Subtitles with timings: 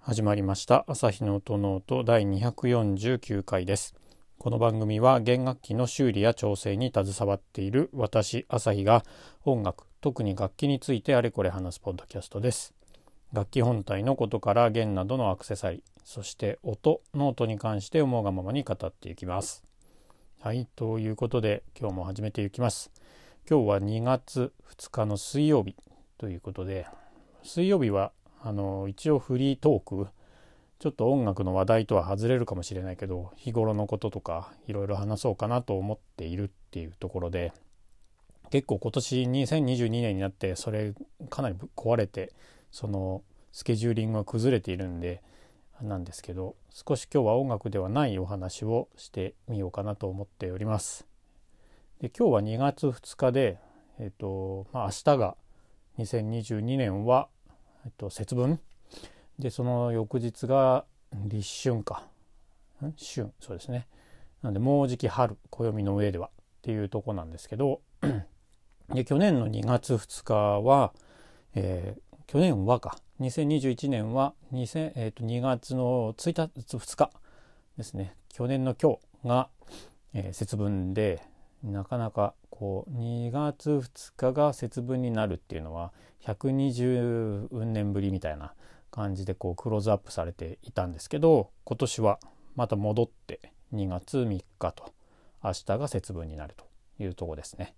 [0.00, 0.84] 始まりました。
[0.86, 3.94] 朝日の音ノート第249回です。
[4.38, 9.04] この番組は弦楽器の修理や調整に携わっている私朝日が
[9.44, 12.72] 音楽特に楽器についてあれこれ話すポッドキャストです。
[13.34, 19.62] 楽器本体のことから弦などのアクセサリーそして音ノートに関して思うがままに語っていきます。
[20.40, 22.90] はいということで今日も始めていきます。
[23.50, 25.76] 今日は2月2日の水曜日
[26.16, 26.86] ということで
[27.42, 28.12] 水曜日は
[28.42, 30.08] あの一応フリートーク
[30.78, 37.52] ちょっと音楽の話題とは外れるかもしれないけど日頃のこととかいろいろ話そうかなと思っているっていうところで
[38.50, 40.94] 結構今年2022年になってそれ
[41.30, 42.32] かなり壊れて
[42.70, 45.22] そのスケジューリングが崩れているんで
[45.82, 51.06] なんですけど少し今日は音楽ではないお話をしてみようかなと思っております。
[52.00, 53.58] で今日は2月2日で、
[53.98, 55.36] えっとまあ、明日が
[55.98, 57.28] 2022年は
[57.84, 58.60] えっと、節分。
[59.38, 62.04] でその翌日が立春か。
[62.80, 63.32] 春。
[63.40, 63.86] そうですね。
[64.42, 66.28] なんでもうじき春暦の上では。
[66.28, 67.80] っていうとこなんですけど。
[68.92, 70.94] で去年の2月2日は、
[71.54, 72.98] えー、去年はか。
[73.20, 77.10] 2021年は2000、えー、と2月の1日2日
[77.76, 78.14] ですね。
[78.32, 79.48] 去年の今日が、
[80.14, 81.22] えー、節分で
[81.62, 85.92] なかなかこう2月2日が節分になるっていうのは
[86.22, 88.54] 120年ぶりみたいな
[88.90, 92.20] 感じでこうクローズアップされていたんですけど今年は
[92.56, 94.92] また戻って2月3日と
[95.42, 96.64] 明日が節分になると
[97.02, 97.74] いうとこですね。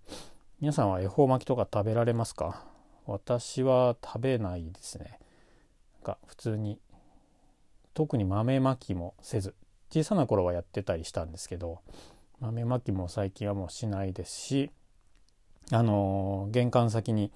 [0.60, 2.64] 皆さんは恵方巻きとか食べられますか？
[3.06, 5.18] 私は食べないですね。
[6.04, 6.78] が普通に
[7.92, 9.54] 特に豆まきもせず
[9.90, 11.80] 小さな頃はやってたりしたんですけど
[12.40, 14.70] 豆まきも最近はもうしないですし
[15.72, 17.30] あの玄関先に、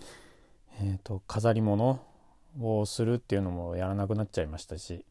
[0.80, 2.00] えーと、飾り物
[2.58, 5.04] をするっていうのもやらなくなっちゃいましたし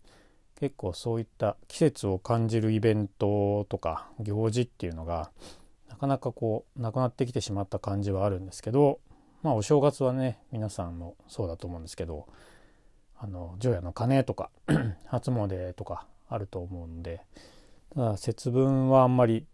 [0.60, 5.30] 結構そういった季節を感じるイベントとか行事っていうのが
[5.90, 9.00] なかなかこうなくなってきてしまった感じはあるんですけど
[9.44, 12.28] まあお正月はね皆さんもそうだと思うんですけど
[13.20, 14.50] あの除夜の鐘とか
[15.06, 17.22] 初詣とかあると思うんで
[17.96, 19.46] ただ節分はあんまり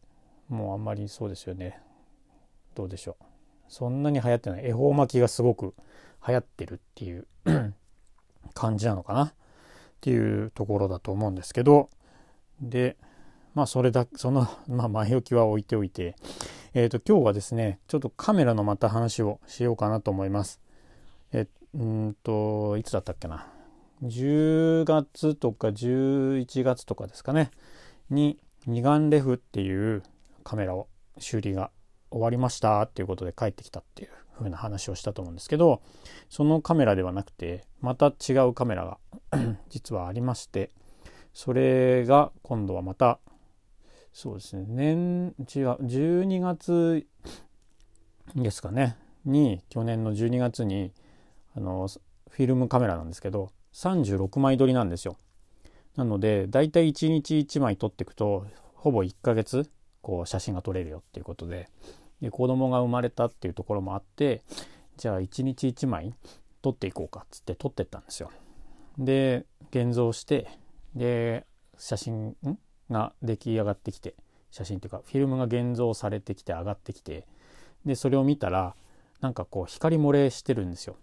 [0.49, 1.79] もうあんまりそうですよね。
[2.75, 3.23] どうでしょう。
[3.67, 4.65] そんなに流行ってない。
[4.65, 5.75] 恵方巻きがすごく
[6.27, 7.27] 流行ってるっていう
[8.53, 9.23] 感じなのかな。
[9.25, 9.33] っ
[10.01, 11.89] ていうところだと思うんですけど。
[12.61, 12.97] で
[13.53, 16.15] まあそれだその、まあ、前置きは置いておいて。
[16.73, 20.59] えっ、ー、と今日はですねちょっとカメラのまた話をしようかなと思います。
[21.31, 23.47] えうんといつだったっけな。
[24.03, 27.51] 10月とか11月とかですかね。
[28.09, 30.03] に二眼レフっていう
[30.49, 30.87] カメラを
[31.19, 31.69] 修理が
[32.09, 35.83] 終わりましたっていうことで帰ってきたっていう風な話をしたと思うんですけど
[36.27, 38.97] そのカメラではなくてまた違うカメラが
[39.69, 40.71] 実はありまして
[41.35, 43.19] それが今度はまた
[44.11, 47.05] そうですね年違う12月
[48.35, 50.93] ですかねに去年の12月に
[51.55, 51.87] あの
[52.31, 55.15] フィルムカメラなんですけど36枚撮りなんですよ。
[55.95, 59.69] なのでだいたい1日1枚撮っていくとほぼ1ヶ月
[60.09, 61.69] こう写真が撮れるよっていうことで
[62.19, 64.41] で子供が生まれたっていうところもあって
[64.97, 66.15] じゃあ1日1枚
[66.63, 68.31] 撮っていこうかっつって撮ってったんですよ。
[68.97, 70.47] で現像して
[70.95, 71.45] で
[71.77, 72.35] 写真
[72.89, 74.15] が出来上がってきて
[74.49, 77.27] 写真っていうかフィルムが現像されてきて上がってきて
[77.85, 78.75] でそれを見たら
[79.21, 80.95] なんかこう光漏れしてるんですよ。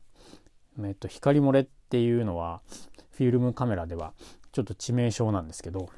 [0.83, 2.61] えっと、光漏れっていうのは
[3.13, 4.15] フィルムカメラでは
[4.51, 5.89] ちょっと致命傷なんですけど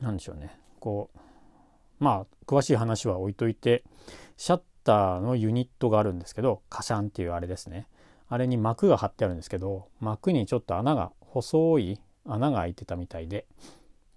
[0.00, 1.29] 何でしょうねこう
[2.00, 3.84] まあ詳しい話は置いといて
[4.36, 7.86] シャッターのユニットがあるんですけどカシャンっていうあれですね。
[8.28, 13.46] あれに膜が張ってあるんですけど膜にちょっと穴が細い穴が開いてたみたいで、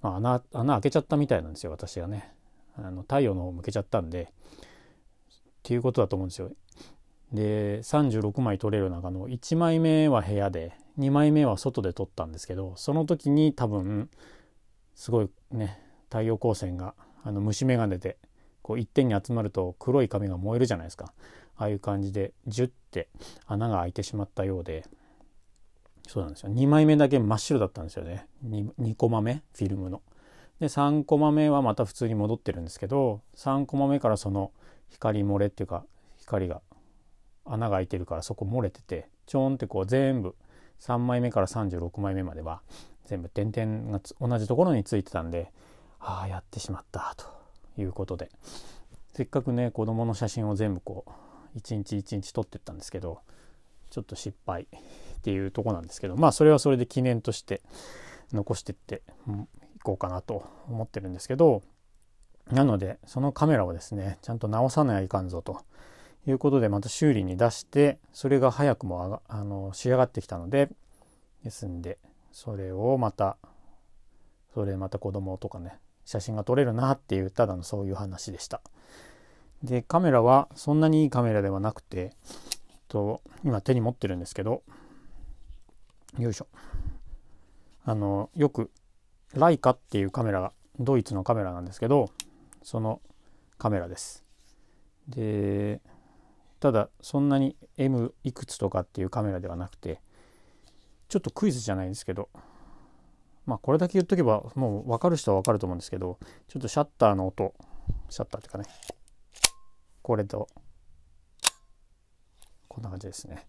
[0.02, 2.32] まあ、穴穴開けちゃったみたいなんですよ私がね。
[2.76, 4.28] あの太陽の方向けちゃったんでっ
[5.62, 6.52] ていうことだと思うんですよ。
[7.32, 14.10] で36枚撮れる中の1枚目は部屋で2枚目は外で撮ったんですけどその時に多分
[14.94, 15.80] すごいね
[16.10, 16.94] 太陽光線が
[17.24, 18.18] あの虫眼鏡で
[18.62, 21.14] こう一点に集まると黒い紙が燃えるじゃないですか。
[21.56, 23.10] ああいう感じでジュッて
[23.46, 24.86] 穴が開いてしまったようで
[26.08, 26.52] そうなんですよ。
[26.52, 28.28] 2枚目だけ真っ白だったんですよね。
[28.46, 29.36] 2, 2コマ目？
[29.56, 30.02] フィルムの。
[30.60, 34.52] で3コマ目はまた普通に戻ってるんですけど3コマ目からその
[34.90, 35.86] 光漏れっていうか
[36.18, 36.62] 光が
[37.46, 40.36] 穴が開いてるからそこ漏れててちょんってこう全部
[40.80, 42.62] 3枚目から36枚目までは
[43.06, 45.52] 全部点々が同じところについてたんで
[46.04, 47.26] ああやってしまったと
[47.82, 48.30] いうことで。
[49.14, 51.12] せっかくね子供の写真を全部こう
[51.56, 53.20] 一日一日撮ってったんですけど
[53.92, 57.62] ちょっと失敗っていうとこなんですけどまあそれはそれで記念として
[58.34, 59.04] 残してって
[59.76, 61.62] いこうかなと思ってるんですけど
[62.52, 65.62] なのでそのカメラをですねちゃんと直さないかんぞと。
[66.26, 70.70] いうことでまた修理に出してそれが早くもあの仕上がってきたので
[71.44, 71.98] ですんで
[72.32, 73.36] それをまた
[74.54, 78.62] それまた子供とかね写真が撮れるなっていうただのそういう話でした。
[79.64, 82.12] でカメラはそんなにいいカメラではなくて
[82.90, 84.62] と今手に持ってるんですけど
[86.20, 86.48] よいしょ
[87.86, 88.72] あのよく
[89.34, 92.10] ライカっていうカメラがドイツのカメラなんですけど
[92.62, 93.02] その
[93.58, 94.24] カメラです
[95.08, 95.82] で
[96.60, 100.02] ただそんなに M いくつとかっていうカメラではなくて
[101.10, 102.30] ちょっとクイズじゃないですけど
[103.46, 106.18] まあこれだけ言っとけばもう分かる人は分かると思うんですけど
[106.48, 107.54] ちょっとシャッターの音。
[108.10, 108.66] シャッターっていうかね。
[110.02, 110.48] これと。
[112.68, 113.46] こんな感じですね。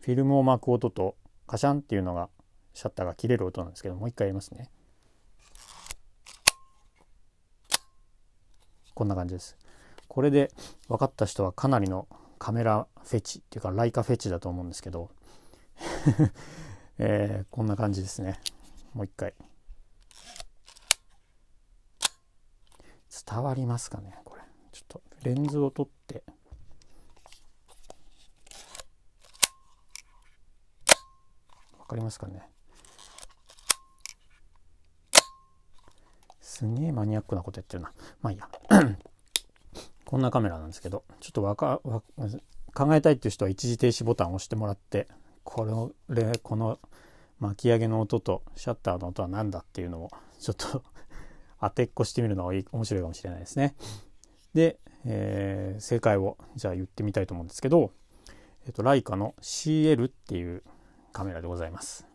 [0.00, 1.16] フィルムを巻く音と
[1.46, 2.28] カシャンっていうのが
[2.74, 4.70] シャッターが切れる音なんですけどもう一回やりますね。
[8.94, 9.56] こんな感じです。
[10.08, 10.52] これで
[10.88, 12.06] 分かった人はかなりの
[12.38, 15.10] カメラフェチっていうかライカフェチだと思うんですけど。
[16.98, 18.38] えー、こんな感じですね。
[18.94, 19.34] もう一回。
[23.26, 24.42] 伝わりますかねこれ。
[24.72, 26.22] ちょっとレンズを取って。
[31.78, 32.48] わかりますかね。
[36.40, 37.92] すげえマニアックなことやってるな。
[38.22, 38.48] まあいいや。
[40.06, 42.02] こんなカメラなんですけどちょっとわかわ
[42.72, 45.08] 考えたいっていう人は一時停止ボタンを押してもらって
[45.42, 45.64] こ
[46.08, 46.78] れこの
[47.38, 50.82] 巻き上げの音とシャッターの音は何だっていうのをちょっと
[51.60, 53.76] 当てっこしてみるのが面白いかもしれないですね。
[54.54, 57.92] で、えー、正解をじゃあ言ってみたいと思うんですけど、
[58.66, 60.62] えっ、ー、と、ライカの CL っていう
[61.12, 62.06] カメラでございます。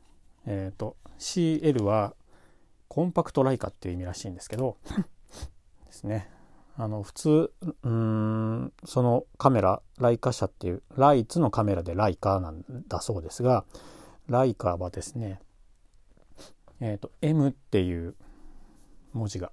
[0.46, 2.16] え、ー、と、CL は
[2.88, 4.78] コンパクトライカっていう意味らしいんですけど、
[5.86, 6.30] ですね。
[6.76, 13.66] あの、普通、うん、そのカメラ、ライカ社っていう、ライツのカメラでライカなんだそうですが、
[14.30, 15.42] ライカーはですね、
[16.80, 18.16] えっ、ー、と、M っていう
[19.12, 19.52] 文字が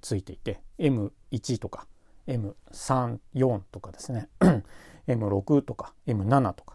[0.00, 1.86] ついていて、M1 とか
[2.26, 4.28] M34 とかですね、
[5.06, 6.74] M6 とか M7 とか、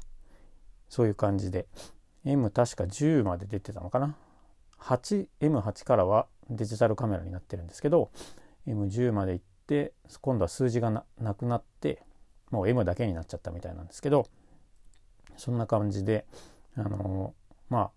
[0.89, 1.67] そういう感じで、
[2.23, 4.15] M 確か10まで出てたのかな
[4.79, 8.11] ？8、M8 からはデジタルカメラになってるんですけど、
[8.67, 12.03] M10 まで行って、今度は数字がなくなって、
[12.51, 14.27] もう M だけになっちゃったみたいなんですけど、
[15.35, 16.25] そんな感じで、
[16.75, 17.33] あの
[17.69, 17.91] まあ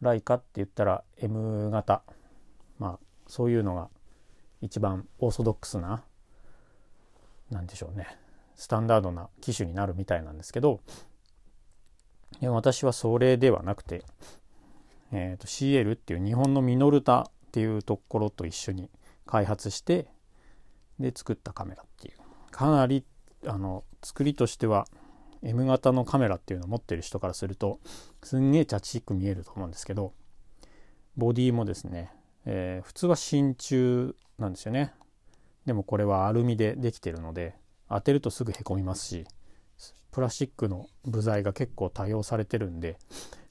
[0.00, 2.02] ライカって言ったら M 型。
[2.78, 3.88] まあそういうのが
[4.60, 6.04] 一番オーソドックスな
[7.50, 8.06] 何でしょうね。
[8.54, 10.80] スタンダードな機種になるみたいなんですけど
[12.40, 14.02] で私はそれではなくて、
[15.12, 18.90] えー、と CL っていう日本のミノルタっていうところと一緒に
[19.26, 20.08] 開発して
[20.98, 22.16] で作ったカメラっていう。
[22.50, 23.04] かなり
[23.46, 24.86] あの作りとしては
[25.46, 27.78] M 型のカメラっていうのを持ってる人からすると
[28.22, 30.12] すんげえチャチく見えると思うんですけど
[31.16, 32.10] ボディもですね、
[32.44, 34.92] えー、普通は真鍮なんですよね。
[35.64, 37.54] でもこれはアルミでできてるので
[37.88, 39.24] 当てるとすぐへこみますし
[40.12, 42.98] プラスチックの部材が結構多用されてるんで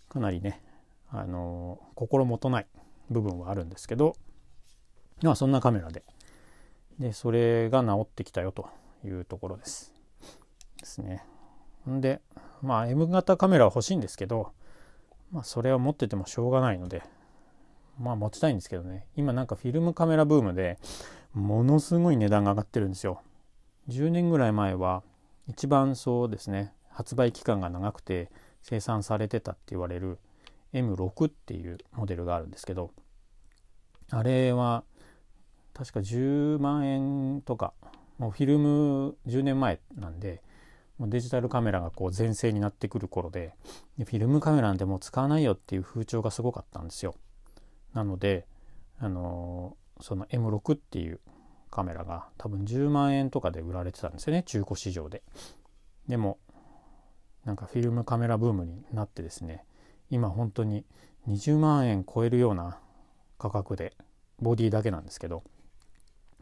[0.10, 0.62] かなりね
[1.10, 2.68] あのー、心もとない
[3.10, 4.16] 部分はあるんですけど
[5.22, 6.04] まあそんなカメラで。
[7.00, 8.70] でそれが治ってきたよと
[9.04, 9.94] いうところです。
[10.78, 11.26] ですね。
[11.90, 12.22] んで
[12.62, 14.52] まあ M 型カメラは欲しいんですけど
[15.32, 17.04] まあそれは持っててもしょうがないので
[18.00, 19.08] まあ持ちたいんですけどね。
[19.16, 20.78] 今なんかフィルムカメラブームで
[21.34, 23.22] ものすごい値段が上がってるんですよ。
[23.90, 25.04] 10年ぐらい前は
[25.48, 30.18] 一番そうですね発売期間が長くて生産されてたって言われる
[30.74, 32.92] M6 っていうモデルがあるんですけど
[34.10, 34.84] あれは
[35.74, 37.74] 確か10万円とか
[38.18, 40.42] もうフィルム10年前なんで
[41.00, 43.54] デジタルカメラがこう全盛になってくる頃で
[43.98, 47.16] でフィルムカメラなんてもう使わないよっていう風潮がすごかったんですよ。
[47.94, 48.46] なので、
[49.00, 51.20] あのー、その M6 っていう
[51.70, 55.24] カメラが多分10万円とかで売られてたんですよね中古市場で。
[56.08, 56.40] でも
[57.44, 59.66] なんかフィルムカメラブームになってですね
[60.10, 60.86] 今本当に
[61.28, 62.80] 20万円超えるような
[63.38, 63.94] 価格で
[64.40, 65.44] ボディだけなんですけど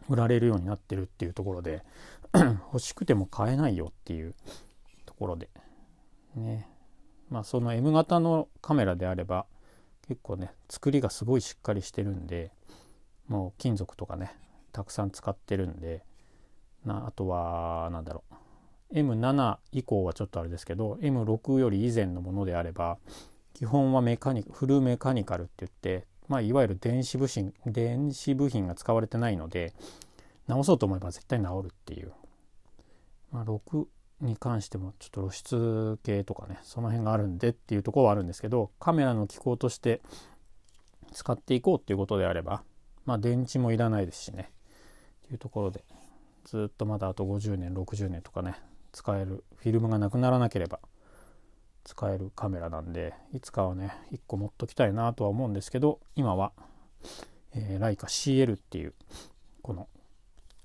[0.09, 1.83] 売られるようになってるっていうところで
[2.33, 4.35] 欲しくても買えないよっていう
[5.05, 5.49] ところで
[6.35, 6.67] ね。
[7.29, 9.45] まあその M 型のカメラであれば
[10.07, 12.51] 結構ね作りがすごいしっかりしてるんで
[13.27, 14.35] もう金属とかね
[14.71, 16.03] たくさん使ってるんで
[16.85, 18.33] なあとは何だろう。
[18.93, 22.99] M7 以降はちょっとあれですけど M6 より以前のものであれば
[23.53, 29.73] 基本はメカニフルメカニカルって言って、まあ、いわゆる電子部品電子部品が使われてないので
[30.47, 32.11] 直そうと思えば絶対直るっていう、
[33.31, 33.85] まあ、6
[34.21, 40.01] に関してもちょっと露出系とかねその辺があるんでっていうところはあるんですけどカメラの機構として
[41.11, 42.63] 使っていこうっていうことであれば
[43.05, 44.49] まあ電池もいらないですしね。
[45.25, 45.83] っていうところで
[46.45, 48.55] ずっとまだあと50年60年とかね
[48.91, 50.79] 使えるフィルムがなくならなければ
[51.83, 56.53] 使えるカメラなんでいつかはね1個持っときたいなとは思うんですけど今は、
[57.53, 58.93] えー、ライカ CL っていう
[59.61, 59.87] この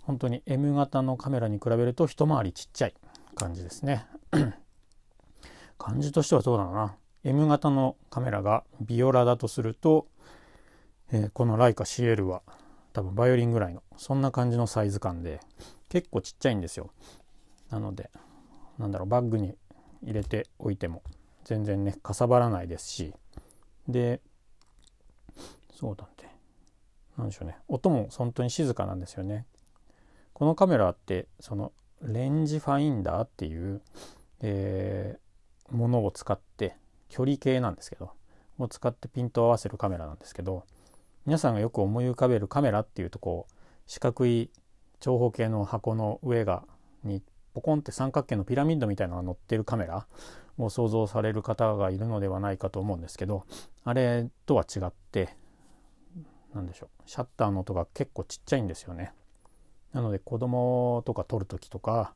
[0.03, 2.95] 本当に M 型のカメラに比べると一回りちっちゃい
[3.35, 4.07] 感じですね。
[5.77, 10.09] 感じとしてはそうだな？M 型のカメラがビオラだとすると、
[11.13, 12.43] えー、このライカ CL は
[12.95, 15.41] 多分バイオリンぐらいのそんな感じのサイズ感で
[15.91, 16.91] 結構ちっちゃいんですよ。
[17.71, 18.11] なので
[18.79, 19.55] なんだろうバッグに
[20.03, 21.03] 入れておいても
[21.45, 23.15] 全然ねかさばらないですし。
[23.89, 24.21] で
[25.75, 26.29] そうだって。
[27.17, 27.57] 何でしょうね。
[27.69, 29.47] 音も本当に静かなんですよね。
[30.33, 33.81] このカメラってそのレンジファインダーっていう、
[34.41, 36.77] えー、ものを使って
[37.09, 38.13] 距離計なんですけど
[38.59, 40.65] を使ってピントを合わせるカメラなんですけど
[41.27, 43.55] 皆さんがよく思い浮かべるカメラっていうとこう
[43.87, 44.51] 四角い
[45.01, 46.65] 長方形の箱の上が
[47.05, 47.23] に
[47.59, 50.07] ポコンって三角形のピラミッドみたいなのが乗ってるカメラ
[50.59, 53.47] を想像される方がいるのではないかと思うんですけど
[53.83, 55.37] あれとは違って
[56.55, 59.13] 何でしょうシャッターの音が結構ちっちゃいんですよね。
[59.93, 62.15] なので子供とか撮る時とか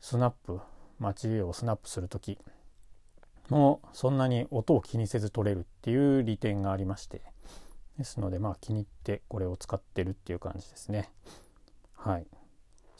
[0.00, 0.60] スナップ
[1.00, 2.38] 街をスナップする時
[3.48, 7.22] もそんなに音を気にせず撮れるっていう利点がありまして
[7.98, 11.10] ですのでまあ気に入ってこれを使ってるっていう感じですね
[11.96, 12.26] はい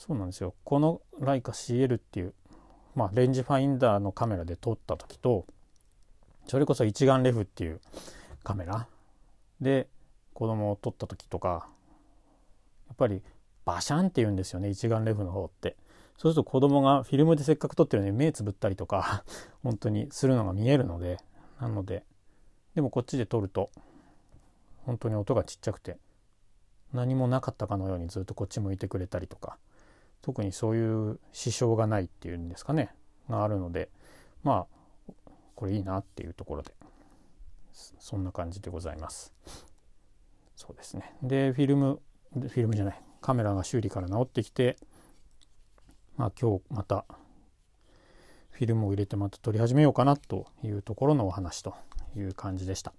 [0.00, 0.54] そうなんですよ。
[0.64, 2.32] このライカ CL っていう
[2.94, 5.44] まあレンジファインダーのカメラで撮った時と
[6.46, 7.82] それこそ一眼レフっていう
[8.42, 8.86] カメラ。
[9.60, 9.88] で
[10.32, 11.68] 子供を撮った時とか
[12.88, 13.22] やっぱり
[13.66, 15.76] バシャンって言うんですよね一眼レフの方って。
[16.16, 19.22] そうすると子供がフィルムでせっかく撮ってるのに目つぶったりとか
[19.62, 21.18] 本当にするのが見えるので
[21.60, 22.06] なので
[22.74, 23.70] でもこっちで撮ると
[24.86, 25.98] 本当に音がちっちゃくて
[26.94, 29.58] 何もなかったかのようにずっとこっち向いてくれたりとか
[30.22, 32.94] 特にそういう支障がないっていうんですかね
[33.28, 33.88] があるので
[34.42, 34.66] ま
[35.08, 35.12] あ
[35.54, 36.72] これいいなっていうところで
[37.72, 39.32] そんな感じでございます。
[40.56, 41.14] そうですね。
[41.22, 42.00] でフィルム
[42.32, 44.76] フィルムじゃないカメラが修理から直ってきて
[46.16, 47.04] まあ今日また
[48.50, 51.74] フィルムを入れてまた撮り始めようかなというところのお話と
[52.14, 52.92] いう感じでした。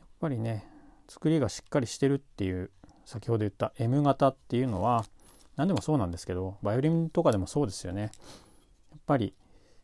[0.00, 0.66] やっぱりね
[1.08, 2.70] 作りがしっかりしてるっていう
[3.04, 5.04] 先ほど言った M 型っていうのは
[5.56, 8.08] 何でもそうなんですけどバイオリンとかでもそうですよねや
[8.96, 9.34] っぱり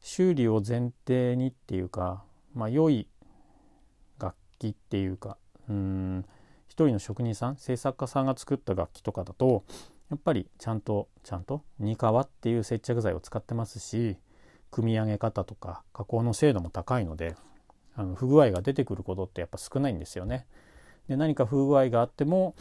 [0.01, 2.25] 修理を前提にっていうか
[2.55, 3.09] まあ良い
[4.19, 5.39] 楽器っていうか
[5.69, 6.25] うん
[6.69, 9.65] 一人の職人さん制作家さんが作った楽器とかだと
[10.11, 14.17] やっぱりちゃんとちゃんとニカワっていう接着剤を使ってますし
[14.71, 17.37] 組み上げ方とか加工の精度も高いので
[17.95, 20.47] あの不具合が出てくることってやっぱ少ないんですよね。
[21.09, 22.55] で何か不具合があっても、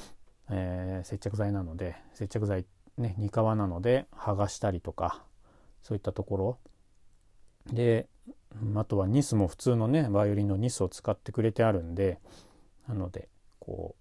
[0.50, 2.65] えー、接着剤なので接着剤
[2.98, 5.24] ねニカワなので剥がしたりとか
[5.81, 6.57] そういったところ。
[7.67, 8.07] で
[8.75, 12.19] あとはニスも普通のねバイオリンのニスを使ってくれてあるんで
[12.88, 13.29] なので
[13.60, 13.95] こ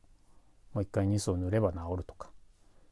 [0.72, 2.30] うもう一回ニスを塗れば治るとか。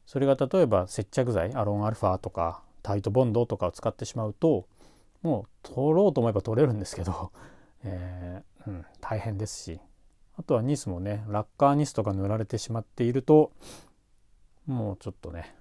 [0.05, 4.67] それが例えば接着剤アロンアルファとかタイトボンドとかを使ってしまうと
[5.21, 7.31] もう取ろうと思えば取れるんですけど、
[7.83, 9.79] えー、うん、大変ですし。
[10.39, 13.51] あとはニスもねラッカーニスとか塗られてしまっていると
[14.65, 15.53] もうちょっとね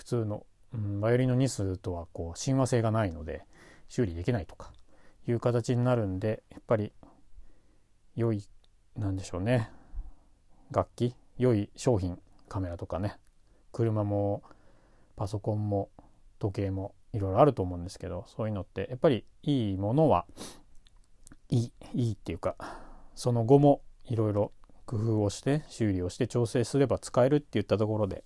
[0.00, 3.44] 普通の、バイオリンのニスとはこう親和性がないので
[3.88, 4.72] 修理できないとか
[5.28, 6.92] いう形になるんでやっぱり
[8.16, 8.42] 良い
[8.96, 9.70] なんでしょうね。
[10.70, 13.18] 楽器良い商品カメラとかね。
[13.72, 14.42] 車も
[15.16, 15.90] パソコンも
[16.38, 20.24] 時計もいろいろあると思うんですけどそういうのってやっぱりいいものは
[21.50, 22.56] いいいいっていうか
[23.14, 24.52] その後もいろいろ
[24.86, 28.24] 工夫をして修理をして調整すれば使えるっていったところで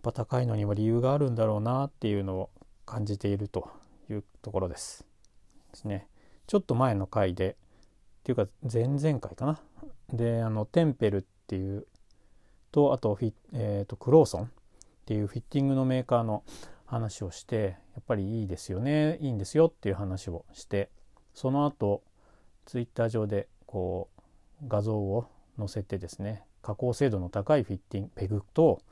[0.00, 2.50] ぱ高いのには理由があるんだろうなっていうのを
[2.86, 3.70] 感じていると
[4.10, 5.04] いうところです。
[5.72, 6.08] ですね。
[6.46, 7.56] ちょっと前の回で
[8.20, 9.60] っていうか前々回かな。
[10.12, 11.86] であのテンペルっていう
[12.72, 14.48] とあとフィ、えーと、クローソンっ
[15.06, 16.44] ていうフィッティングのメーカーの
[16.86, 19.18] 話をしてやっぱりいいですよね。
[19.20, 20.90] いいんですよっていう話をして
[21.34, 22.02] その後
[22.66, 25.26] ツイッター上でこう画像を
[25.58, 28.82] 載せてですね加工精度の高いフィッティングペグと、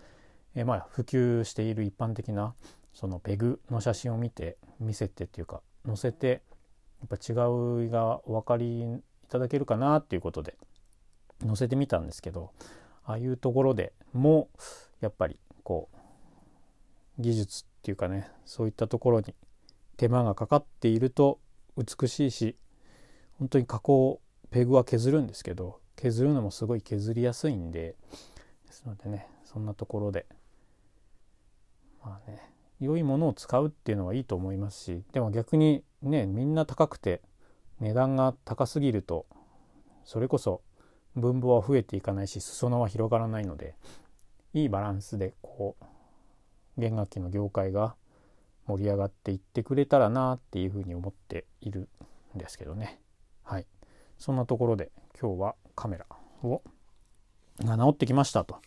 [0.57, 2.55] え、まあ普及している一般的な
[2.93, 6.43] そのペグの写真を見て見せてっていうか載せて
[7.01, 10.57] やっぱ違うがお分かりいただけるかなっていうことで
[11.45, 12.53] 載せてみたんですけど
[13.05, 14.49] ああいうところでも
[15.01, 15.91] やっぱりこ
[17.19, 19.35] う技術っていうかねそういったところに
[19.97, 21.39] 手間がかかっていると
[21.77, 22.57] 美しいし
[23.39, 24.21] 本当に加工
[24.51, 27.95] ペグは削るんですけど削るのもすごい削りやすいんで
[28.67, 30.27] ですのでねそんなところで
[32.07, 32.41] まあね
[32.81, 37.21] 良いものを使うっていうのはいいと思いますしでも逆にねみんな高くて
[37.81, 39.27] 値段が高すぎると
[40.05, 40.63] それこそ
[41.17, 43.75] 分母は増えていかないし裾野は広がらないので
[44.55, 45.85] いいバランスでこう
[46.81, 47.97] 弦楽器の業界が
[48.67, 51.89] 盛り上がっていってくれたらなっていうふうに思っている
[52.35, 53.01] んですけどね。
[53.45, 53.67] はい。
[54.19, 56.07] そんなところで今日はカメラ
[56.43, 56.63] を
[57.61, 58.61] が直ってきましたと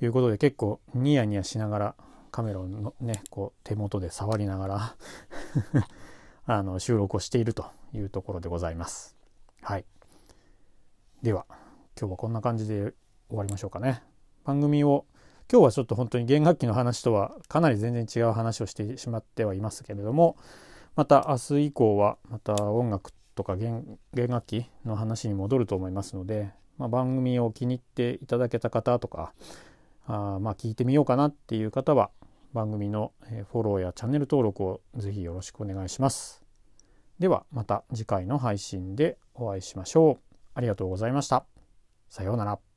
[0.00, 1.94] いうことで結構ニヤニヤしながら
[2.30, 2.66] カメラを
[3.00, 4.96] ねこう手元で触りながら
[6.46, 9.16] あの収録をしているというところでございます。
[9.62, 9.84] はい。
[11.22, 11.46] では
[11.98, 12.94] 今日はこんな感じで
[13.28, 14.02] 終わりましょうかね。
[14.44, 15.04] 番組を
[15.50, 20.36] 今日はちょっと本当に弦楽器の話とはかなり全然違う話をしてしまってはいますけれども
[20.94, 29.32] また明日以降はまた音楽とか弦楽器の話に戻ると思いますので、まあ、番組を気に入っていただけた方とか
[30.08, 32.10] あまあ聞いてみようかなっていう方は
[32.52, 33.12] 番組の
[33.52, 36.42] フォローやチャンネル登録をぜひよろしくお願いします。
[37.18, 40.36] ではまた次回の配信でお会いしましょう。
[40.54, 41.44] ありがとうございました。
[42.08, 42.67] さようなら。